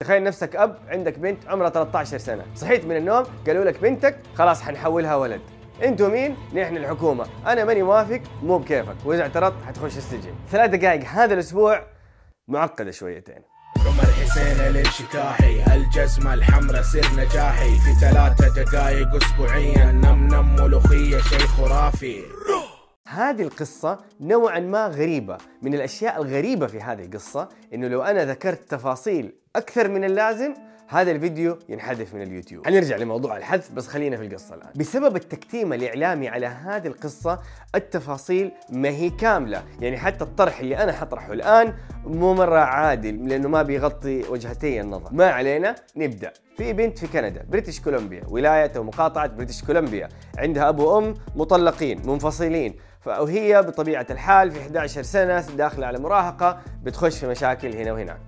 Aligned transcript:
تخيل 0.00 0.24
نفسك 0.24 0.56
أب 0.56 0.78
عندك 0.88 1.18
بنت 1.18 1.46
عمرها 1.46 1.70
13 1.70 2.18
سنة. 2.18 2.44
صحيت 2.54 2.84
من 2.84 2.96
النوم 2.96 3.24
قالوا 3.46 3.64
لك 3.64 3.80
بنتك 3.80 4.18
خلاص 4.34 4.62
حنحولها 4.62 5.16
ولد. 5.16 5.40
أنتوا 5.82 6.08
مين؟ 6.08 6.36
نحن 6.54 6.76
الحكومة، 6.76 7.26
أنا 7.46 7.64
ماني 7.64 7.82
موافق 7.82 8.20
مو 8.42 8.58
بكيفك، 8.58 8.96
وإذا 9.04 9.22
اعترضت 9.22 9.64
حتخش 9.66 9.96
السجن. 9.96 10.34
ثلاث 10.50 10.70
دقائق 10.70 11.04
هذا 11.04 11.34
الأسبوع 11.34 11.86
معقدة 12.48 12.90
شويتين. 12.90 13.42
عمر 13.86 14.04
حسين 14.04 14.66
الانشكاحي 14.66 15.74
الجزمة 15.74 16.34
الحمراء 16.34 16.82
سر 16.82 17.06
نجاحي. 17.16 17.78
في 17.78 18.00
ثلاثة 18.00 18.62
دقايق 18.62 19.14
اسبوعيا 19.14 19.92
نم 19.92 20.28
نم 20.28 20.54
ملوخية 20.54 21.18
شيء 21.18 21.38
خرافي. 21.38 22.22
هذه 23.08 23.42
القصة 23.42 23.98
نوعا 24.20 24.60
ما 24.60 24.86
غريبة. 24.86 25.38
من 25.62 25.74
الأشياء 25.74 26.22
الغريبة 26.22 26.66
في 26.66 26.80
هذه 26.80 27.04
القصة 27.04 27.48
إنه 27.74 27.88
لو 27.88 28.02
أنا 28.02 28.24
ذكرت 28.24 28.70
تفاصيل 28.70 29.32
أكثر 29.56 29.88
من 29.88 30.04
اللازم 30.04 30.54
هذا 30.88 31.10
الفيديو 31.10 31.58
ينحذف 31.68 32.14
من 32.14 32.22
اليوتيوب. 32.22 32.66
حنرجع 32.66 32.96
لموضوع 32.96 33.36
الحذف 33.36 33.72
بس 33.72 33.86
خلينا 33.86 34.16
في 34.16 34.26
القصة 34.26 34.54
الآن. 34.54 34.70
بسبب 34.76 35.16
التكتيم 35.16 35.72
الإعلامي 35.72 36.28
على 36.28 36.46
هذه 36.46 36.86
القصة 36.86 37.40
التفاصيل 37.74 38.52
ما 38.70 38.88
هي 38.88 39.10
كاملة. 39.10 39.62
يعني 39.80 39.98
حتى 39.98 40.24
الطرح 40.24 40.58
اللي 40.58 40.78
أنا 40.78 40.92
حطرحه 40.92 41.32
الآن 41.32 41.74
مو 42.04 42.34
مرة 42.34 42.58
عادل 42.58 43.28
لأنه 43.28 43.48
ما 43.48 43.62
بيغطي 43.62 44.22
وجهتي 44.22 44.80
النظر. 44.80 45.08
ما 45.12 45.30
علينا 45.30 45.74
نبدأ. 45.96 46.32
في 46.56 46.72
بنت 46.72 46.98
في 46.98 47.06
كندا 47.06 47.44
بريتش 47.48 47.80
كولومبيا. 47.80 48.22
ولاية 48.28 48.72
أو 48.76 48.82
مقاطعة 48.82 49.26
بريتش 49.26 49.64
كولومبيا. 49.64 50.08
عندها 50.38 50.68
أبو 50.68 50.94
وأم 50.94 51.14
مطلقين 51.36 52.02
منفصلين. 52.06 52.76
وهي 53.06 53.62
بطبيعة 53.62 54.06
الحال 54.10 54.50
في 54.50 54.60
11 54.60 55.02
سنة 55.02 55.40
داخلة 55.40 55.86
على 55.86 55.98
مراهقة 55.98 56.60
بتخش 56.82 57.18
في 57.18 57.26
مشاكل 57.26 57.76
هنا 57.76 57.92
وهناك. 57.92 58.20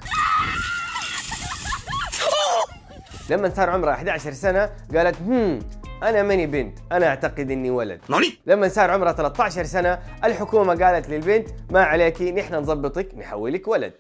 لما 3.31 3.49
صار 3.49 3.71
عمرها 3.71 3.93
11 3.93 4.33
سنة 4.33 4.71
قالت 4.95 5.17
هم 5.23 5.59
أنا 6.03 6.23
ماني 6.23 6.47
بنت 6.47 6.79
أنا 6.93 7.07
أعتقد 7.07 7.51
إني 7.51 7.71
ولد. 7.71 8.01
ناني؟ 8.09 8.39
لما 8.47 8.69
صار 8.69 8.91
عمرها 8.91 9.13
13 9.13 9.65
سنة 9.65 9.99
الحكومة 10.25 10.85
قالت 10.85 11.09
للبنت 11.11 11.49
ما 11.71 11.83
عليكي 11.83 12.33
نحن 12.33 12.55
نظبطك 12.55 13.15
نحولك 13.15 13.69
ولد. 13.69 13.93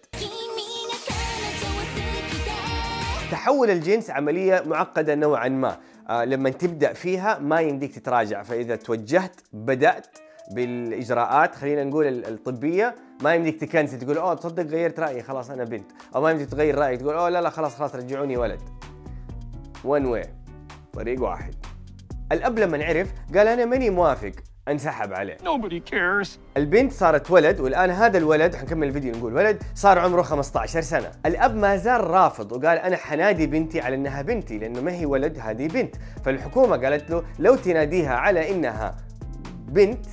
تحول 3.30 3.70
الجنس 3.70 4.10
عملية 4.10 4.62
معقدة 4.66 5.14
نوعا 5.14 5.48
ما. 5.48 5.76
آه 6.10 6.24
لما 6.24 6.50
تبدأ 6.50 6.92
فيها 6.92 7.38
ما 7.38 7.60
يمديك 7.60 7.94
تتراجع 7.94 8.42
فإذا 8.42 8.76
توجهت 8.76 9.40
بدأت 9.52 10.06
بالإجراءات 10.52 11.54
خلينا 11.54 11.84
نقول 11.84 12.06
الطبية 12.06 12.94
ما 13.22 13.34
يمديك 13.34 13.60
تكنسل 13.60 13.98
تقول 13.98 14.18
أوه 14.18 14.34
تصدق 14.34 14.62
غيرت 14.62 15.00
رأيي 15.00 15.22
خلاص 15.22 15.50
أنا 15.50 15.64
بنت. 15.64 15.90
أو 16.14 16.20
ما 16.22 16.30
يمديك 16.30 16.50
تغير 16.50 16.78
رأيك 16.78 17.00
تقول 17.00 17.14
أوه 17.14 17.28
لا 17.28 17.40
لا 17.40 17.50
خلاص 17.50 17.76
خلاص 17.76 17.94
رجعوني 17.94 18.36
ولد. 18.36 18.60
وان 19.84 20.06
واي 20.06 20.22
طريق 20.92 21.22
واحد. 21.22 21.54
الأب 22.32 22.58
لما 22.58 22.84
عرف 22.84 23.12
قال 23.34 23.48
أنا 23.48 23.64
ماني 23.64 23.90
موافق. 23.90 24.32
انسحب 24.68 25.12
عليه. 25.12 25.36
Nobody 25.36 25.90
cares. 25.90 26.28
البنت 26.56 26.92
صارت 26.92 27.30
ولد 27.30 27.60
والآن 27.60 27.90
هذا 27.90 28.18
الولد 28.18 28.54
حنكمل 28.54 28.88
الفيديو 28.88 29.16
نقول 29.16 29.34
ولد 29.34 29.62
صار 29.74 29.98
عمره 29.98 30.22
15 30.22 30.80
سنة. 30.80 31.10
الأب 31.26 31.56
ما 31.56 31.76
زال 31.76 32.00
رافض 32.04 32.52
وقال 32.52 32.78
أنا 32.78 32.96
حنادي 32.96 33.46
بنتي 33.46 33.80
على 33.80 33.94
إنها 33.94 34.22
بنتي 34.22 34.58
لأنه 34.58 34.80
ما 34.80 34.92
هي 34.92 35.06
ولد 35.06 35.38
هذه 35.40 35.68
بنت. 35.68 35.96
فالحكومة 36.24 36.76
قالت 36.76 37.10
له 37.10 37.24
لو 37.38 37.56
تناديها 37.56 38.14
على 38.14 38.50
إنها 38.50 38.96
بنت 39.68 40.06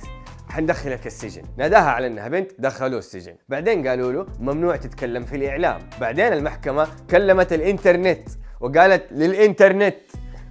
حندخلك 0.48 1.06
السجن. 1.06 1.42
ناداها 1.56 1.90
على 1.90 2.06
إنها 2.06 2.28
بنت 2.28 2.52
دخلوه 2.58 2.98
السجن. 2.98 3.36
بعدين 3.48 3.88
قالوا 3.88 4.12
له 4.12 4.26
ممنوع 4.40 4.76
تتكلم 4.76 5.24
في 5.24 5.36
الإعلام. 5.36 5.80
بعدين 6.00 6.32
المحكمة 6.32 6.88
كلمت 7.10 7.52
الإنترنت. 7.52 8.28
وقالت 8.60 9.12
للإنترنت 9.12 9.96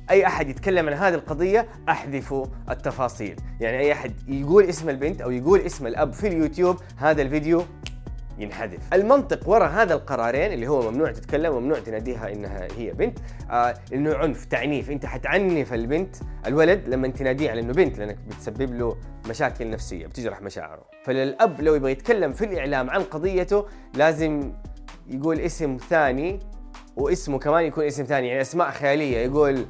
أي 0.09 0.27
أحد 0.27 0.49
يتكلم 0.49 0.89
عن 0.89 0.93
هذه 0.93 1.13
القضية 1.13 1.67
احذفوا 1.89 2.45
التفاصيل. 2.69 3.35
يعني 3.59 3.79
أي 3.79 3.91
أحد 3.91 4.29
يقول 4.29 4.63
اسم 4.63 4.89
البنت 4.89 5.21
أو 5.21 5.31
يقول 5.31 5.59
اسم 5.59 5.87
الأب 5.87 6.13
في 6.13 6.27
اليوتيوب 6.27 6.77
هذا 6.97 7.21
الفيديو 7.21 7.63
ينحذف. 8.39 8.93
المنطق 8.93 9.49
وراء 9.49 9.69
هذا 9.69 9.93
القرارين 9.93 10.53
اللي 10.53 10.67
هو 10.67 10.91
ممنوع 10.91 11.11
تتكلم 11.11 11.53
وممنوع 11.53 11.79
تناديها 11.79 12.33
إنها 12.33 12.67
هي 12.77 12.91
بنت 12.91 13.19
آه 13.51 13.75
إنه 13.93 14.15
عنف 14.15 14.45
تعنيف. 14.45 14.91
أنت 14.91 15.05
حتعنف 15.05 15.73
البنت 15.73 16.15
الولد 16.47 16.89
لما 16.89 17.07
تناديه 17.07 17.51
على 17.51 17.61
إنه 17.61 17.73
بنت 17.73 17.99
لأنك 17.99 18.17
بتسبب 18.27 18.73
له 18.73 18.97
مشاكل 19.29 19.69
نفسية 19.69 20.07
بتجرح 20.07 20.41
مشاعره. 20.41 20.83
فللأب 21.03 21.61
لو 21.61 21.75
يبغى 21.75 21.91
يتكلم 21.91 22.33
في 22.33 22.45
الإعلام 22.45 22.89
عن 22.89 23.01
قضيته 23.01 23.65
لازم 23.93 24.53
يقول 25.07 25.39
اسم 25.39 25.77
ثاني 25.89 26.39
واسمه 26.95 27.39
كمان 27.39 27.65
يكون 27.65 27.85
اسم 27.85 28.03
ثاني 28.03 28.27
يعني 28.27 28.41
أسماء 28.41 28.71
خيالية 28.71 29.17
يقول 29.17 29.65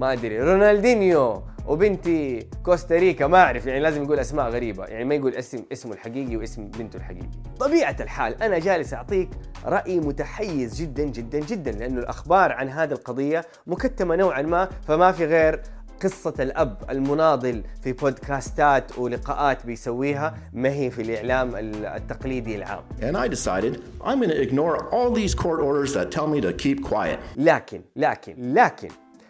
ما 0.00 0.12
أدري 0.12 0.40
رونالدينيو 0.40 1.42
وبنتي 1.66 2.46
كوستاريكا 2.64 3.26
ما 3.26 3.38
أعرف 3.42 3.66
يعني 3.66 3.80
لازم 3.80 4.02
يقول 4.02 4.18
أسماء 4.18 4.48
غريبة 4.48 4.84
يعني 4.84 5.04
ما 5.04 5.14
يقول 5.14 5.34
اسم 5.34 5.64
اسمه 5.72 5.92
الحقيقي 5.92 6.36
واسم 6.36 6.68
بنته 6.68 6.96
الحقيقي. 6.96 7.28
طبيعة 7.60 7.96
الحال 8.00 8.42
أنا 8.42 8.58
جالس 8.58 8.94
أعطيك 8.94 9.28
رأي 9.64 10.00
متحيز 10.00 10.80
جدا 10.82 11.04
جدا 11.04 11.38
جدا 11.38 11.70
لأنه 11.70 12.00
الأخبار 12.00 12.52
عن 12.52 12.68
هذه 12.68 12.92
القضية 12.92 13.44
مكتمة 13.66 14.16
نوعا 14.16 14.42
ما 14.42 14.68
فما 14.88 15.12
في 15.12 15.24
غير 15.26 15.62
قصة 16.02 16.34
الأب 16.40 16.76
المناضل 16.90 17.62
في 17.82 17.92
بودكاستات 17.92 18.98
ولقاءات 18.98 19.66
بيسويها 19.66 20.34
ما 20.52 20.68
هي 20.68 20.90
في 20.90 21.02
الإعلام 21.02 21.56
التقليدي 21.56 22.56
العام 22.56 22.82
And 23.00 23.16
I 23.16 23.28
decided 23.28 23.82
I'm 24.00 24.18
going 24.18 24.30
to 24.30 24.42
ignore 24.42 24.88
all 24.94 25.10
these 25.10 25.34
court 25.34 25.60
orders 25.60 25.94
that 25.94 26.10
tell 26.10 26.26
me 26.26 26.40
to 26.40 26.52
keep 26.52 26.82
quiet. 26.82 27.18
لكن 27.36 27.82
لكن 27.96 28.54
لكن 28.54 28.88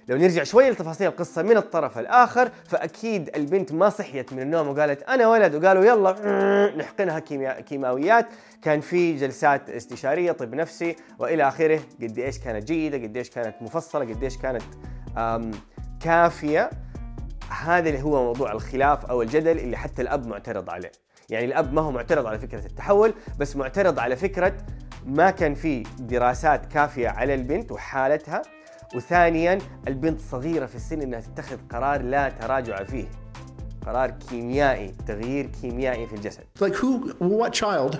لو 0.09 0.17
نرجع 0.17 0.43
شوي 0.43 0.71
لتفاصيل 0.71 1.07
القصة 1.07 1.43
من 1.43 1.57
الطرف 1.57 1.99
الآخر 1.99 2.51
فأكيد 2.65 3.31
البنت 3.37 3.73
ما 3.73 3.89
صحيت 3.89 4.33
من 4.33 4.43
النوم 4.43 4.69
وقالت 4.69 5.03
أنا 5.03 5.29
ولد 5.29 5.55
وقالوا 5.55 5.85
يلا 5.85 6.17
نحقنها 6.79 7.19
كيماويات 7.61 8.27
كان 8.63 8.81
في 8.81 9.17
جلسات 9.17 9.71
استشارية 9.71 10.33
طب 10.33 10.55
نفسي 10.55 10.97
وإلى 11.19 11.49
آخره 11.49 11.81
قد 12.03 12.19
إيش 12.19 12.39
كانت 12.39 12.65
جيدة 12.65 12.99
قد 12.99 13.17
إيش 13.17 13.31
كانت 13.31 13.55
مفصلة 13.61 14.05
قد 14.05 14.23
إيش 14.23 14.37
كانت 14.37 14.63
آم، 16.07 16.11
كافية 16.11 16.71
هذا 17.49 17.89
اللي 17.89 18.03
هو 18.03 18.25
موضوع 18.25 18.53
الخلاف 18.53 19.05
أو 19.05 19.23
الجدل 19.23 19.59
اللي 19.59 19.77
حتى 19.77 20.03
الأب 20.03 20.27
معترض 20.27 20.71
عليه. 20.71 20.93
يعني 21.31 21.45
الأب 21.45 21.73
ما 21.73 21.81
هو 21.83 21.91
معترض 21.93 22.27
على 22.27 22.39
فكرة 22.39 22.67
التحول 22.67 23.15
بس 23.39 23.57
معترض 23.57 23.99
على 23.99 24.17
فكرة 24.17 24.53
ما 25.07 25.31
كان 25.31 25.55
في 25.55 25.83
دراسات 25.99 26.67
كافية 26.67 27.09
على 27.09 27.35
البنت 27.35 27.73
وحالتها. 27.73 28.43
وثانيا 28.95 29.59
البنت 29.89 30.21
صغيرة 30.21 30.67
في 30.67 30.75
السن 30.75 31.03
إنها 31.03 31.21
تتخذ 31.21 31.57
قرار 31.71 32.03
لا 32.03 32.29
تراجع 32.29 32.85
فيه. 32.85 33.07
قرار 33.87 34.11
كيميائي 34.11 34.95
تغيير 35.07 35.47
كيميائي 35.47 36.07
في 36.07 36.15
الجسد. 36.15 36.45
Like, 36.65 36.75
who, 36.75 37.13
what 37.21 37.53
child 37.53 37.97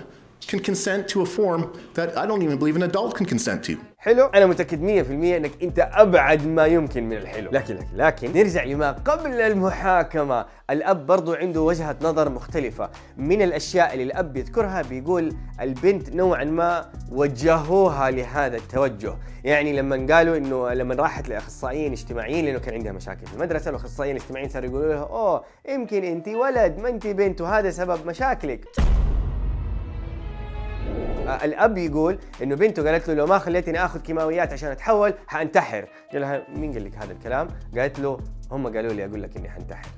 can 0.47 0.59
consent 0.59 1.07
to 1.07 1.21
a 1.21 1.25
form 1.25 1.61
that 1.95 2.17
I 2.17 2.25
don't 2.25 2.41
even 2.41 2.57
believe 2.57 2.75
an 2.75 2.83
adult 2.83 3.15
can 3.15 3.25
consent 3.25 3.63
to? 3.63 3.77
حلو؟ 3.97 4.25
أنا 4.25 4.45
متأكد 4.45 4.81
100% 4.81 5.11
إنك 5.11 5.51
أنت 5.63 5.89
أبعد 5.91 6.47
ما 6.47 6.65
يمكن 6.65 7.09
من 7.09 7.17
الحلو. 7.17 7.51
لكن 7.51 7.75
لكن 7.75 7.87
لكن 7.97 8.33
نرجع 8.39 8.63
لما 8.63 8.91
قبل 8.91 9.41
المحاكمة. 9.41 10.45
الأب 10.69 11.05
برضو 11.05 11.33
عنده 11.33 11.61
وجهة 11.61 11.95
نظر 12.01 12.29
مختلفة. 12.29 12.89
من 13.17 13.41
الأشياء 13.41 13.93
اللي 13.93 14.03
الأب 14.03 14.37
يذكرها 14.37 14.81
بيقول 14.81 15.35
البنت 15.61 16.15
نوعا 16.15 16.43
ما 16.43 16.89
وجهوها 17.11 18.11
لهذا 18.11 18.57
التوجه. 18.57 19.13
يعني 19.43 19.73
لما 19.73 20.15
قالوا 20.15 20.37
إنه 20.37 20.73
لما 20.73 20.95
راحت 20.95 21.29
لأخصائيين 21.29 21.91
اجتماعيين 21.91 22.45
لأنه 22.45 22.59
كان 22.59 22.73
عندها 22.73 22.91
مشاكل 22.91 23.25
في 23.25 23.33
المدرسة 23.33 23.71
والاخصائيين 23.71 24.15
الاجتماعيين 24.15 24.49
صاروا 24.49 24.69
يقولوا 24.69 24.93
لها 24.93 25.03
أوه 25.03 25.43
يمكن 25.69 26.03
انت 26.03 26.27
ولد 26.27 26.77
ما 26.77 26.89
انت 26.89 27.07
بنت 27.07 27.41
وهذا 27.41 27.71
سبب 27.71 28.07
مشاكلك. 28.07 28.65
الأب 31.27 31.77
يقول 31.77 32.19
إنه 32.43 32.55
بنته 32.55 32.83
قالت 32.83 33.07
له 33.07 33.13
لو 33.13 33.25
ما 33.25 33.39
خليتني 33.39 33.85
آخذ 33.85 34.01
كيماويات 34.01 34.53
عشان 34.53 34.71
أتحول 34.71 35.13
حأنتحر. 35.27 35.87
قال 36.11 36.21
لها 36.21 36.43
مين 36.49 36.73
قال 36.73 36.85
لك 36.85 36.95
هذا 36.95 37.11
الكلام؟ 37.11 37.47
قالت 37.77 37.99
له 37.99 38.19
هم 38.51 38.67
قالوا 38.67 38.93
لي 38.93 39.05
أقول 39.05 39.23
لك 39.23 39.37
إني 39.37 39.49
حأنتحر. 39.49 39.89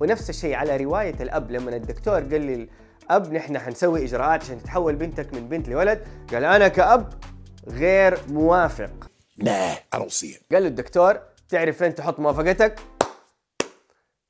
ونفس 0.00 0.30
الشيء 0.30 0.54
على 0.54 0.76
رواية 0.76 1.14
الأب 1.20 1.50
لما 1.50 1.76
الدكتور 1.76 2.14
قال 2.14 2.40
لي 2.40 2.68
الأب 3.04 3.32
نحن 3.32 3.58
حنسوي 3.58 4.04
إجراءات 4.04 4.42
عشان 4.42 4.62
تتحول 4.62 4.96
بنتك 4.96 5.34
من 5.34 5.48
بنت 5.48 5.68
لولد 5.68 6.06
قال 6.32 6.44
أنا 6.44 6.68
كأب 6.68 7.08
غير 7.68 8.18
موافق. 8.28 8.90
see 10.08 10.34
it 10.34 10.52
قال 10.52 10.62
له 10.62 10.68
الدكتور 10.68 11.20
تعرف 11.48 11.78
فين 11.78 11.94
تحط 11.94 12.20
موافقتك؟ 12.20 12.80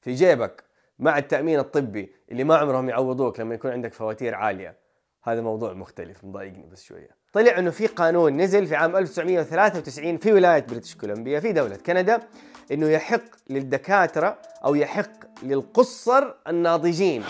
في 0.01 0.15
جيبك 0.15 0.65
مع 0.99 1.19
التأمين 1.19 1.59
الطبي 1.59 2.13
اللي 2.31 2.45
ما 2.45 2.57
عمرهم 2.57 2.89
يعوضوك 2.89 3.41
لما 3.41 3.55
يكون 3.55 3.71
عندك 3.71 3.93
فواتير 3.93 4.35
عالية. 4.35 4.82
هذا 5.25 5.41
موضوع 5.41 5.73
مختلف 5.73 6.25
مضايقني 6.25 6.67
بس 6.73 6.83
شوية. 6.83 7.09
طلع 7.33 7.59
إنه 7.59 7.71
في 7.71 7.87
قانون 7.87 8.37
نزل 8.37 8.67
في 8.67 8.75
عام 8.77 8.97
1993 8.97 10.19
في 10.19 10.33
ولاية 10.33 10.67
بريتش 10.69 10.95
كولومبيا 10.95 11.41
في 11.41 11.53
دولة 11.53 11.77
كندا 11.77 12.21
إنه 12.73 12.89
يحق 12.89 13.23
للدكاترة 13.51 14.39
أو 14.65 14.75
يحق 14.75 15.11
للقصر 15.43 16.35
الناضجين. 16.49 17.25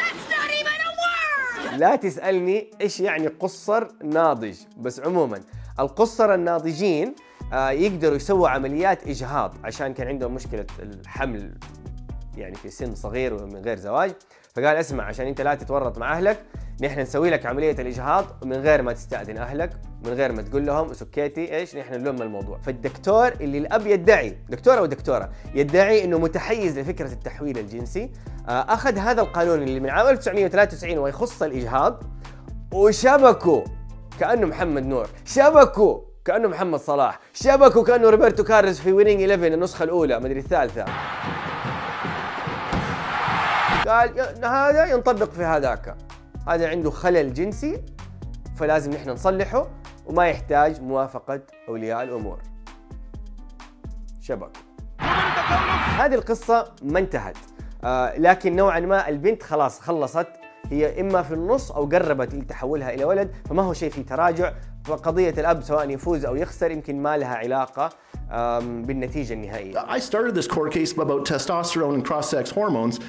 لا 1.76 1.96
تسألني 1.96 2.70
إيش 2.80 3.00
يعني 3.00 3.26
قصر 3.26 3.88
ناضج 4.04 4.56
بس 4.76 5.00
عموما 5.00 5.40
القصر 5.80 6.34
الناضجين 6.34 7.14
آه، 7.52 7.70
يقدروا 7.70 8.16
يسووا 8.16 8.48
عمليات 8.48 9.06
إجهاض 9.06 9.54
عشان 9.64 9.94
كان 9.94 10.08
عندهم 10.08 10.34
مشكلة 10.34 10.66
الحمل 10.78 11.54
يعني 12.36 12.54
في 12.54 12.70
سن 12.70 12.94
صغير 12.94 13.34
ومن 13.34 13.56
غير 13.56 13.76
زواج. 13.78 14.12
فقال 14.54 14.76
اسمع 14.76 15.04
عشان 15.04 15.26
انت 15.26 15.40
لا 15.40 15.54
تتورط 15.54 15.98
مع 15.98 16.16
أهلك 16.16 16.38
نحن 16.82 17.00
نسوي 17.00 17.30
لك 17.30 17.46
عملية 17.46 17.72
الإجهاض 17.72 18.24
من 18.44 18.56
غير 18.56 18.82
ما 18.82 18.92
تستأذن 18.92 19.36
أهلك 19.38 19.70
من 20.04 20.12
غير 20.12 20.32
ما 20.32 20.42
تقول 20.42 20.66
لهم 20.66 20.92
سكيتي 20.92 21.56
إيش؟ 21.56 21.76
نحن 21.76 21.94
نلم 21.94 22.22
الموضوع. 22.22 22.58
فالدكتور 22.58 23.28
اللي 23.28 23.58
الأب 23.58 23.86
يدعي 23.86 24.38
دكتور 24.48 24.78
أو 24.78 24.86
دكتورة 24.86 25.30
يدعي 25.54 26.04
إنه 26.04 26.18
متحيز 26.18 26.78
لفكرة 26.78 27.12
التحويل 27.12 27.58
الجنسي 27.58 28.10
آه، 28.48 28.50
أخذ 28.68 28.98
هذا 28.98 29.22
القانون 29.22 29.62
اللي 29.62 29.80
من 29.80 29.90
عام 29.90 30.06
1993 30.06 30.98
ويخص 30.98 31.42
الإجهاض 31.42 32.02
وشبكوا 32.72 33.62
كأنه 34.20 34.46
محمد 34.46 34.86
نور 34.86 35.08
شبكوا 35.24 36.00
كأنه 36.24 36.48
محمد 36.48 36.80
صلاح 36.80 37.20
شبكوا 37.34 37.84
كأنه 37.84 38.10
روبرتو 38.10 38.44
كارلوس 38.44 38.80
في 38.80 38.92
وينينج 38.92 39.30
11 39.30 39.54
النسخة 39.54 39.82
الأولى 39.82 40.20
مدري 40.20 40.38
الثالثة. 40.38 40.84
قال 43.88 44.20
هذا 44.44 44.84
ينطبق 44.84 45.30
في 45.30 45.44
هذاك. 45.44 45.96
هذا 46.48 46.68
عنده 46.68 46.90
خلل 46.90 47.34
جنسي 47.34 47.82
فلازم 48.56 48.92
نحن 48.92 49.10
نصلحه 49.10 49.68
وما 50.06 50.28
يحتاج 50.28 50.80
موافقة 50.80 51.40
أولياء 51.68 52.02
الأمور. 52.02 52.38
شبك 54.20 54.50
هذه 55.98 56.14
القصة 56.14 56.72
ما 56.82 56.98
انتهت. 56.98 57.36
آه 57.84 58.18
لكن 58.18 58.56
نوعا 58.56 58.80
ما 58.80 59.08
البنت 59.08 59.42
خلاص 59.42 59.80
خلصت. 59.80 60.26
هي 60.70 61.00
إما 61.00 61.22
في 61.22 61.34
النص 61.34 61.72
أو 61.72 61.84
قربت 61.84 62.34
لتحولها 62.34 62.94
إلى 62.94 63.04
ولد 63.04 63.30
فما 63.48 63.62
هو 63.62 63.72
شيء 63.72 63.90
في 63.90 64.02
تراجع. 64.02 64.52
فقضية 64.84 65.30
الأب 65.30 65.62
سواء 65.62 65.90
يفوز 65.90 66.24
أو 66.24 66.36
يخسر 66.36 66.70
يمكن 66.70 67.02
ما 67.02 67.16
لها 67.16 67.34
علاقة 67.34 67.90
آم، 68.30 68.82
بالنتيجة 68.82 69.34
النهائية. 69.34 69.80
I 69.80 69.98
started 69.98 70.34
this 70.34 70.48
court 70.48 70.72
case 70.72 70.92
about 70.92 71.24
testosterone 71.26 71.94
and 71.94 72.04
cross 72.04 72.30
sex 72.30 72.50
hormones. 72.50 73.00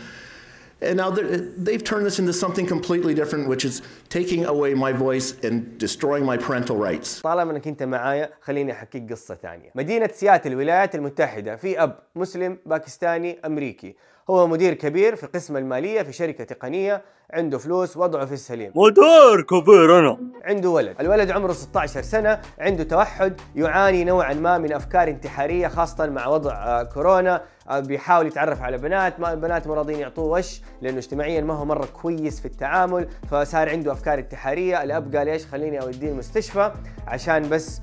And 0.82 0.96
now 1.00 1.10
they're- 1.10 1.40
they've 1.66 1.82
turned 1.90 2.06
this 2.06 2.19
into 2.20 2.32
something 2.46 2.66
completely 2.66 3.14
different, 3.14 3.48
which 3.48 3.64
is 3.69 3.82
taking 4.19 4.42
away 4.46 4.75
my 4.75 4.92
voice 4.92 5.44
and 5.44 5.54
destroying 5.84 6.25
my 6.32 6.36
parental 6.46 6.76
rights. 6.88 7.22
طالما 7.22 7.52
انك 7.52 7.69
انت 7.69 7.82
معايا 7.82 8.30
خليني 8.40 8.72
احكيك 8.72 9.12
قصه 9.12 9.34
ثانيه. 9.34 9.70
مدينه 9.75 10.10
سياتل 10.14 10.52
الولايات 10.52 10.94
المتحده 10.94 11.56
في 11.56 11.82
اب 11.82 11.98
مسلم 12.14 12.58
باكستاني 12.66 13.38
امريكي، 13.44 13.96
هو 14.29 14.47
مدير 14.47 14.73
كبير 14.73 15.15
في 15.15 15.27
قسم 15.27 15.57
المالية 15.57 16.01
في 16.01 16.13
شركة 16.13 16.43
تقنية، 16.43 17.03
عنده 17.33 17.57
فلوس 17.57 17.97
وضعه 17.97 18.25
في 18.25 18.33
السليم. 18.33 18.71
مدير 18.75 19.41
كبير 19.41 19.99
أنا. 19.99 20.17
عنده 20.43 20.69
ولد، 20.69 20.95
الولد 20.99 21.31
عمره 21.31 21.51
16 21.53 22.01
سنة، 22.01 22.41
عنده 22.59 22.83
توحد، 22.83 23.41
يعاني 23.55 24.03
نوعا 24.03 24.33
ما 24.33 24.57
من 24.57 24.73
أفكار 24.73 25.07
انتحارية 25.07 25.67
خاصة 25.67 26.05
مع 26.05 26.27
وضع 26.27 26.53
آه، 26.53 26.83
كورونا، 26.83 27.41
آه، 27.69 27.79
بيحاول 27.79 28.27
يتعرف 28.27 28.61
على 28.61 28.77
بنات، 28.77 29.19
ما 29.19 29.33
البنات 29.33 29.67
مو 29.67 29.73
راضيين 29.73 29.99
يعطوه 29.99 30.25
وش؟ 30.25 30.61
لأنه 30.81 30.97
اجتماعيا 30.97 31.41
ما 31.41 31.53
هو 31.53 31.65
مرة 31.65 31.85
كويس 31.85 32.39
في 32.39 32.45
التعامل، 32.45 33.07
فصار 33.31 33.69
عنده 33.69 33.91
أفكار 33.91 34.19
انتحارية، 34.19 34.83
الأب 34.83 35.15
قال 35.15 35.29
إيش؟ 35.29 35.45
خليني 35.45 35.81
أوديه 35.81 36.11
المستشفى 36.11 36.71
عشان 37.07 37.49
بس 37.49 37.81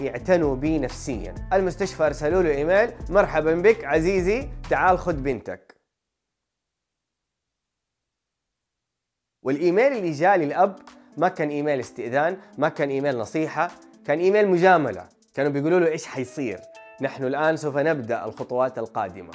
يعتنوا 0.00 0.56
بي 0.56 0.78
نفسيا. 0.78 1.34
المستشفى 1.52 2.06
أرسلوا 2.06 2.42
له 2.42 2.50
إيميل، 2.50 2.92
مرحبا 3.10 3.54
بك 3.54 3.84
عزيزي، 3.84 4.48
تعال 4.70 4.98
خذ 4.98 5.14
بنتك. 5.14 5.76
والإيميل 9.42 9.92
اللي 9.92 10.10
جاء 10.10 10.36
للأب 10.36 10.76
ما 11.16 11.28
كان 11.28 11.48
إيميل 11.48 11.80
استئذان، 11.80 12.40
ما 12.58 12.68
كان 12.68 12.90
إيميل 12.90 13.18
نصيحة، 13.18 13.70
كان 14.06 14.18
إيميل 14.18 14.48
مجاملة، 14.48 15.08
كانوا 15.34 15.52
بيقولوا 15.52 15.80
له 15.80 15.86
إيش 15.86 16.06
حيصير؟ 16.06 16.60
نحن 17.00 17.24
الآن 17.24 17.56
سوف 17.56 17.76
نبدأ 17.76 18.24
الخطوات 18.24 18.78
القادمة. 18.78 19.30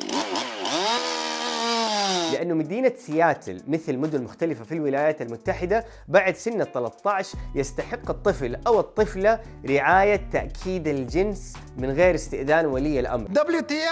لأنه 2.33 2.53
مدينة 2.53 2.91
سياتل 2.97 3.61
مثل 3.67 3.97
مدن 3.97 4.23
مختلفة 4.23 4.63
في 4.63 4.73
الولايات 4.73 5.21
المتحدة 5.21 5.85
بعد 6.07 6.35
سن 6.35 6.61
ال 6.61 6.71
13 6.71 7.37
يستحق 7.55 8.09
الطفل 8.09 8.57
أو 8.67 8.79
الطفلة 8.79 9.39
رعاية 9.69 10.21
تأكيد 10.33 10.87
الجنس 10.87 11.53
من 11.77 11.91
غير 11.91 12.15
استئذان 12.15 12.65
ولي 12.65 12.99
الأمر. 12.99 13.27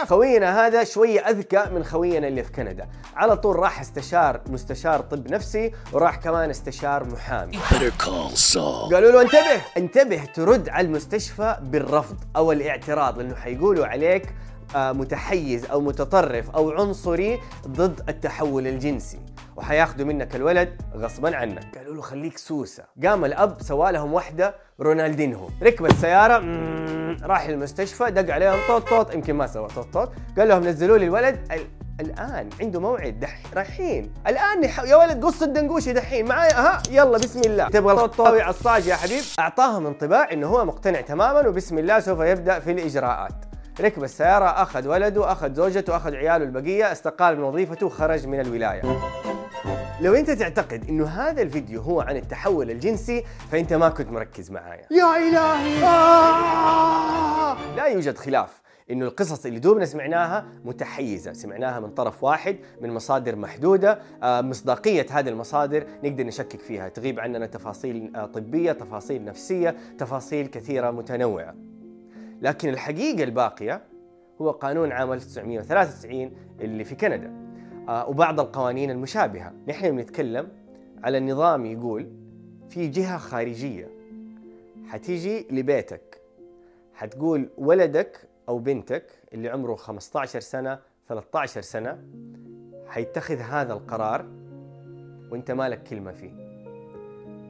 خوينا 0.05 0.67
هذا 0.67 0.83
شوية 0.83 1.19
أذكى 1.19 1.65
من 1.73 1.83
خوينا 1.83 2.27
اللي 2.27 2.43
في 2.43 2.51
كندا، 2.51 2.87
على 3.15 3.37
طول 3.37 3.55
راح 3.55 3.81
استشار 3.81 4.41
مستشار 4.49 4.99
طب 5.01 5.31
نفسي 5.31 5.71
وراح 5.93 6.15
كمان 6.15 6.49
استشار 6.49 7.03
محامي. 7.03 7.57
قالوا 8.93 9.11
له 9.11 9.21
انتبه 9.21 9.61
انتبه 9.77 10.25
ترد 10.25 10.69
على 10.69 10.87
المستشفى 10.87 11.57
بالرفض 11.61 12.17
أو 12.35 12.51
الاعتراض 12.51 13.19
لأنه 13.19 13.35
حيقولوا 13.35 13.85
عليك 13.85 14.25
متحيز 14.75 15.65
أو 15.65 15.81
متطرف 15.81 16.49
أو 16.49 16.71
عنصري 16.71 17.39
ضد 17.67 18.01
التحول 18.09 18.67
الجنسي. 18.67 19.19
وحياخذوا 19.55 20.05
منك 20.05 20.35
الولد 20.35 20.81
غصبا 20.95 21.35
عنك. 21.35 21.77
قالوا 21.77 21.95
له 21.95 22.01
خليك 22.01 22.37
سوسة. 22.37 22.83
قام 23.05 23.25
الأب 23.25 23.61
سوى 23.61 23.91
لهم 23.91 24.13
واحدة 24.13 24.55
رونالدينهو. 24.81 25.49
ركب 25.63 25.85
السيارة 25.85 26.37
راح 27.23 27.45
المستشفى 27.45 28.11
دق 28.11 28.33
عليهم 28.33 28.59
طوط 28.67 28.89
طوط 28.89 29.13
يمكن 29.13 29.33
ما 29.33 29.47
سوى 29.47 29.67
طوط 29.75 29.87
طوط. 29.93 30.11
قال 30.37 30.47
لهم 30.47 30.63
نزلوا 30.63 30.97
لي 30.97 31.05
الولد. 31.05 31.51
ال- 31.51 31.83
الآن 31.99 32.49
عنده 32.61 32.79
موعد 32.79 33.19
دح 33.19 33.39
رايحين 33.55 34.13
الآن 34.27 34.61
نح... 34.61 34.79
يا 34.79 34.95
ولد 34.95 35.25
قص 35.25 35.41
الدنقوشي 35.41 35.93
دحين 35.93 36.25
معايا 36.25 36.59
ها 36.59 36.83
يلا 36.91 37.17
بسم 37.17 37.39
الله. 37.39 37.69
تبغى 37.69 38.05
الطاوي 38.05 38.41
عصاج 38.41 38.87
يا 38.87 38.95
حبيب؟ 38.95 39.23
أعطاهم 39.39 39.87
انطباع 39.87 40.31
إنه 40.31 40.47
هو 40.47 40.65
مقتنع 40.65 41.01
تماما 41.01 41.47
وبسم 41.47 41.77
الله 41.77 41.99
سوف 41.99 42.19
يبدأ 42.19 42.59
في 42.59 42.71
الإجراءات. 42.71 43.45
ركب 43.81 44.03
السيارة 44.03 44.45
أخذ 44.45 44.87
ولده 44.87 45.31
أخذ 45.31 45.53
زوجته 45.53 45.95
أخذ 45.95 46.15
عياله 46.15 46.45
البقية 46.45 46.91
استقال 46.91 47.37
من 47.37 47.43
وظيفته 47.43 47.85
وخرج 47.85 48.27
من 48.27 48.39
الولاية. 48.39 48.81
لو 50.01 50.13
أنت 50.13 50.31
تعتقد 50.31 50.89
انه 50.89 51.05
هذا 51.05 51.41
الفيديو 51.41 51.81
هو 51.81 52.01
عن 52.01 52.15
التحول 52.15 52.71
الجنسي 52.71 53.23
فأنت 53.51 53.73
ما 53.73 53.89
كنت 53.89 54.11
مركز 54.11 54.51
معايا. 54.51 54.85
يا 54.91 55.17
إلهي! 55.17 55.83
آه! 55.83 57.75
لا 57.75 57.85
يوجد 57.85 58.17
خلاف 58.17 58.61
انه 58.91 59.05
القصص 59.05 59.45
اللي 59.45 59.59
دوبنا 59.59 59.85
سمعناها 59.85 60.45
متحيزة، 60.65 61.33
سمعناها 61.33 61.79
من 61.79 61.89
طرف 61.89 62.23
واحد 62.23 62.57
من 62.81 62.93
مصادر 62.93 63.35
محدودة، 63.35 63.99
آه، 64.23 64.41
مصداقية 64.41 65.05
هذه 65.11 65.29
المصادر 65.29 65.85
نقدر 66.03 66.23
نشكك 66.23 66.59
فيها، 66.59 66.89
تغيب 66.89 67.19
عننا 67.19 67.45
تفاصيل 67.45 68.11
آه، 68.15 68.25
طبية، 68.25 68.71
تفاصيل 68.71 69.25
نفسية، 69.25 69.75
تفاصيل 69.99 70.47
كثيرة 70.47 70.91
متنوعة. 70.91 71.72
لكن 72.43 72.69
الحقيقة 72.69 73.23
الباقية 73.23 73.81
هو 74.41 74.51
قانون 74.51 74.91
عام 74.91 75.13
1993 75.13 76.31
اللي 76.59 76.83
في 76.83 76.95
كندا. 76.95 77.33
آه، 77.89 78.09
وبعض 78.09 78.39
القوانين 78.39 78.91
المشابهة، 78.91 79.53
نحن 79.67 79.95
بنتكلم 79.95 80.47
على 81.03 81.17
النظام 81.17 81.65
يقول 81.65 82.11
في 82.69 82.87
جهة 82.87 83.17
خارجية. 83.17 83.89
حتيجي 84.87 85.47
لبيتك. 85.51 86.21
حتقول 86.93 87.49
ولدك 87.57 88.19
أو 88.49 88.59
بنتك 88.59 89.05
اللي 89.33 89.49
عمره 89.49 89.75
15 89.75 90.39
سنة 90.39 90.79
13 91.07 91.61
سنة 91.61 92.03
حيتخذ 92.87 93.37
هذا 93.37 93.73
القرار 93.73 94.25
وانت 95.31 95.51
مالك 95.51 95.83
كلمة 95.83 96.11
فيه. 96.11 96.43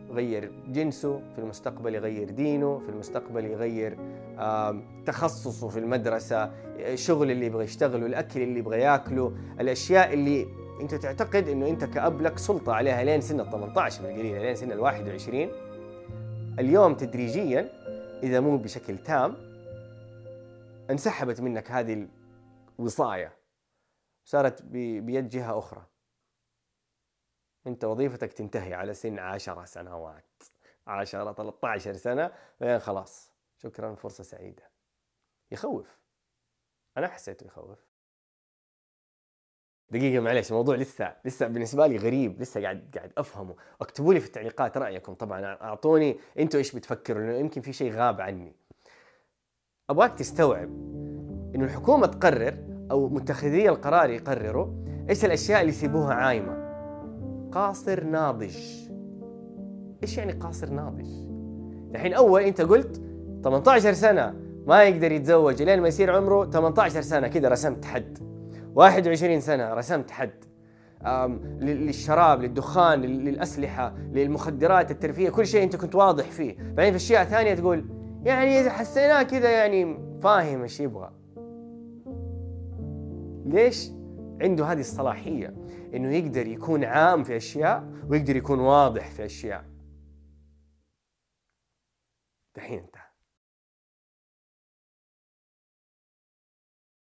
يغير 0.10 0.52
جنسه 0.68 1.22
في 1.36 1.40
المستقبل 1.40 1.96
يغير 1.96 2.30
دينه 2.30 2.80
في 2.80 2.90
المستقبل 2.90 3.46
يغير 3.46 3.98
تخصصه 5.06 5.70
في 5.70 5.80
المدرسة 5.80 6.44
الشغل 6.78 7.32
اللي 7.32 7.46
يبغى 7.46 7.64
يشتغله 7.64 8.06
الأكل 8.06 8.42
اللي 8.42 8.60
يبغى 8.60 8.80
ياكله 8.80 9.38
الأشياء 9.60 10.14
اللي 10.14 10.48
أنت 10.82 10.96
تعتقد 10.96 11.48
أنه 11.48 11.70
أنت 11.70 11.84
كأب 11.84 12.22
لك 12.22 12.38
سلطة 12.38 12.74
عليها 12.74 13.04
لين 13.04 13.22
سن 13.22 13.40
ال 13.40 13.52
18 13.52 14.04
بالقليل 14.04 14.42
لين 14.42 14.56
سن 14.56 14.72
ال 14.72 14.80
21 14.80 15.50
اليوم 16.60 16.96
تدريجيا 16.96 17.70
إذا 18.24 18.40
مو 18.40 18.58
بشكل 18.58 18.98
تام 18.98 19.36
انسحبت 20.90 21.42
منك 21.42 21.72
هذه 21.72 22.08
الوصاية 22.80 23.34
صارت 24.26 24.62
بيد 24.62 25.30
جهة 25.30 25.60
أخرى. 25.60 25.86
أنت 27.68 27.86
وظيفتك 27.86 28.34
تنتهي 28.34 28.74
على 28.74 28.94
سن 28.94 29.20
10 29.20 29.66
سنوات. 29.66 30.44
10 30.88 31.34
13 31.34 31.94
سنة 31.94 32.32
بعدين 32.62 32.80
خلاص. 32.80 33.33
شكرا 33.64 33.96
فرصة 33.96 34.24
سعيدة. 34.24 34.64
يخوف. 35.52 36.00
أنا 36.98 37.08
حسيته 37.08 37.46
يخوف. 37.46 37.80
دقيقة 39.90 40.22
معلش 40.22 40.52
الموضوع 40.52 40.76
لسه 40.76 41.16
لسه 41.26 41.48
بالنسبة 41.48 41.88
لي 41.88 41.98
غريب 41.98 42.42
لسه 42.42 42.62
قاعد 42.62 42.92
قاعد 42.96 43.14
أفهمه. 43.18 43.56
اكتبوا 43.82 44.14
لي 44.14 44.20
في 44.20 44.28
التعليقات 44.28 44.78
رأيكم. 44.78 45.14
طبعا 45.14 45.46
أعطوني 45.46 46.20
أنتوا 46.40 46.60
إيش 46.60 46.76
بتفكروا 46.76 47.22
لأنه 47.22 47.38
يمكن 47.38 47.62
في 47.62 47.74
شيء 47.74 47.92
غاب 47.92 48.22
عني. 48.22 48.56
أبغاك 49.90 50.18
تستوعب 50.18 50.70
انه 51.56 51.66
الحكومة 51.66 52.08
تقرر 52.08 52.88
أو 52.92 53.10
متخذي 53.10 53.70
القرار 53.70 54.10
يقرروا 54.10 54.86
إيش 55.10 55.26
الأشياء 55.26 55.62
اللي 55.62 55.72
يسيبوها 55.72 56.14
عايمة. 56.14 56.64
قاصر 57.52 58.04
ناضج. 58.04 58.58
إيش 60.04 60.18
يعني 60.18 60.32
قاصر 60.32 60.70
ناضج؟ 60.70 61.08
الحين 61.96 62.14
أول 62.14 62.42
أنت 62.42 62.62
قلت 62.62 63.13
18 63.44 63.94
سنة 63.94 64.36
ما 64.68 64.84
يقدر 64.84 65.12
يتزوج 65.12 65.62
لين 65.62 65.82
ما 65.82 65.88
يصير 65.88 66.16
عمره 66.16 66.46
18 66.46 67.02
سنة 67.02 67.28
كذا 67.28 67.50
رسمت 67.50 67.86
حد. 67.86 68.18
21 68.76 69.40
سنة 69.40 69.74
رسمت 69.74 70.12
حد. 70.12 70.44
للشراب 71.62 72.42
للدخان 72.42 73.02
لل- 73.02 73.26
للأسلحة 73.26 73.96
للمخدرات 73.98 74.92
الترفيه 74.92 75.30
كل 75.30 75.48
شيء 75.48 75.64
أنت 75.64 75.76
كنت 75.76 75.96
واضح 75.96 76.32
فيه. 76.32 76.56
بعدين 76.60 76.92
في 76.92 76.96
أشياء 76.98 77.24
ثانية 77.24 77.54
تقول 77.54 77.86
يعني 78.26 78.60
إذا 78.62 78.70
حسيناه 78.70 79.24
كذا 79.24 79.52
يعني 79.52 79.98
فاهم 80.22 80.62
إيش 80.62 80.80
يبغى. 80.80 81.12
ليش؟ 83.46 83.90
عنده 84.42 84.66
هذه 84.66 84.80
الصلاحية 84.80 85.54
إنه 85.94 86.10
يقدر 86.16 86.48
يكون 86.48 86.84
عام 86.84 87.24
في 87.24 87.38
أشياء 87.38 87.84
ويقدر 88.10 88.36
يكون 88.36 88.60
واضح 88.60 89.12
في 89.12 89.26
أشياء. 89.26 89.66
دحين 92.56 92.80
انتهى. 92.80 93.03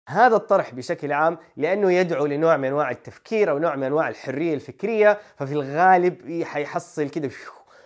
هذا 0.10 0.36
الطرح 0.36 0.74
بشكل 0.74 1.12
عام 1.12 1.38
لأنه 1.58 1.92
يدعو 1.92 2.26
لنوع 2.26 2.58
من 2.58 2.66
أنواع 2.66 2.92
التفكير 2.92 3.52
أو 3.52 3.58
نوع 3.58 3.76
من 3.76 3.84
أنواع 3.84 4.10
الحرية 4.10 4.54
الفكرية 4.54 5.18
ففي 5.38 5.52
الغالب 5.54 6.44
حيحصل 6.44 7.10
كده 7.10 7.30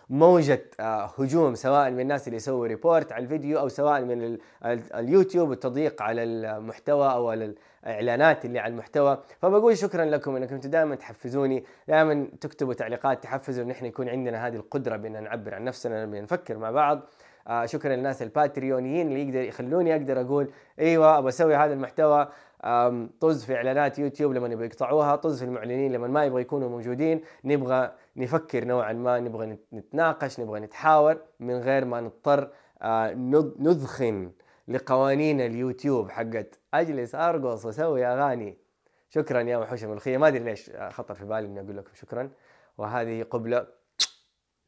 موجة 0.10 0.62
آه، 0.80 1.14
هجوم 1.18 1.56
سواء 1.56 1.92
من 1.92 2.00
الناس 2.00 2.28
اللي 2.28 2.38
يسووا 2.38 2.68
ريبورت 2.68 3.12
على 3.12 3.24
الفيديو 3.24 3.60
أو 3.60 3.68
سواء 3.68 4.02
من 4.02 4.22
ال- 4.24 4.40
ال- 4.66 4.94
اليوتيوب 4.94 5.50
والتضييق 5.50 6.02
على 6.02 6.24
المحتوى 6.24 7.12
أو 7.12 7.30
على 7.30 7.54
الإعلانات 7.86 8.46
اللي 8.46 8.60
على 8.60 8.72
المحتوى. 8.72 9.18
فبقول 9.42 9.78
شكرا 9.78 10.06
لكم 10.06 10.36
إنكم 10.36 10.58
دائما 10.58 10.96
تحفزوني 10.96 11.64
دائما 11.88 12.28
تكتبوا 12.42 12.74
تعليقات 12.74 13.24
تحفزوا 13.24 13.64
إن 13.64 13.72
إحنا 13.72 13.88
يكون 13.88 14.10
عندنا 14.10 14.48
هذه 14.48 14.56
القدرة 14.56 14.96
بأن 14.96 15.24
نعبر 15.24 15.56
عن 15.56 15.64
نفسنا 15.64 16.06
لما 16.06 16.22
نفكر 16.22 16.58
مع 16.58 16.72
بعض. 16.72 17.00
آه 17.48 17.66
شكرا 17.66 17.96
للناس 17.96 18.22
الباتريونيين 18.22 19.08
اللي 19.08 19.28
يقدر 19.28 19.42
يخلوني 19.42 19.96
أقدر 19.96 20.22
أقول 20.22 20.50
إيوه 20.80 21.18
أبغى 21.18 21.30
أسوي 21.30 21.56
هذا 21.56 21.74
المحتوى. 21.74 22.28
طز 23.20 23.46
في 23.46 23.56
إعلانات 23.56 24.00
يوتيوب 24.00 24.34
لما 24.34 24.48
يبغوا 24.48 24.66
يقطعوها 24.66 25.16
طز 25.16 25.40
في 25.40 25.46
المعلنين 25.46 25.92
لما 25.92 26.08
ما 26.08 26.26
يبغى 26.26 26.42
يكونوا 26.42 26.70
موجودين. 26.70 27.22
نبغى 27.44 27.92
نفكر 28.18 28.66
نوعا 28.66 28.94
ما 28.94 29.20
نبغى 29.20 29.46
نت- 29.46 29.74
نتناقش 29.74 30.40
نبغى 30.40 30.60
نتحاور. 30.60 31.18
من 31.40 31.54
غير 31.60 31.86
ما 31.86 32.02
نضطر 32.02 32.50
آه، 32.82 33.14
نذخن 33.60 34.32
لقوانين 34.68 35.42
اليوتيوب 35.42 36.10
حقت 36.10 36.60
أجلس 36.74 37.16
أرقص 37.16 37.66
وأسوي 37.66 38.06
أغاني. 38.06 38.58
شكرا 39.10 39.42
يا 39.42 39.58
وحوش 39.58 39.84
الملوخيه 39.84 40.18
ما 40.18 40.28
أدري 40.28 40.40
ليش 40.44 40.70
آه، 40.70 40.90
خطر 40.90 41.14
في 41.14 41.26
بالي 41.26 41.48
إني 41.48 41.60
أقول 41.60 41.78
لكم 41.78 41.92
شكرا. 41.94 42.30
وهذه 42.78 43.24
قبلة. 43.24 43.68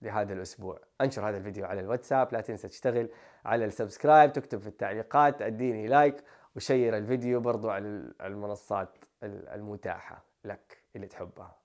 لهذا 0.02 0.34
الأسبوع. 0.34 0.80
أنشر 1.02 1.30
هذا 1.30 1.38
الفيديو 1.38 1.66
على 1.66 1.80
الواتساب 1.80 2.34
لا 2.34 2.42
تنسى 2.42 2.68
تشتغل 2.68 3.10
على 3.46 3.66
ال 3.66 3.73
subscribe 3.73 4.34
تكتب 4.34 4.60
في 4.60 4.68
التعليقات 4.68 5.42
أديني 5.42 5.88
like 5.88 6.24
و 6.56 6.63
share 6.63 6.98
الفيديو 6.98 7.40
برضو 7.40 7.70
على 7.70 8.14
المنصات 8.22 8.98
المتاحة 9.24 10.26
لك 10.44 10.84
اللي 10.96 11.08
تحبها. 11.08 11.65